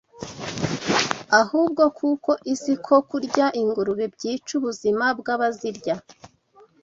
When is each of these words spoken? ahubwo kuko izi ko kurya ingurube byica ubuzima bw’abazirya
ahubwo 1.41 1.83
kuko 1.99 2.31
izi 2.53 2.73
ko 2.85 2.95
kurya 3.09 3.45
ingurube 3.61 4.05
byica 4.13 4.51
ubuzima 4.59 5.05
bw’abazirya 5.19 5.95